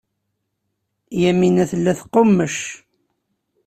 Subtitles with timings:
[1.21, 2.57] Yamina tella teqqummec.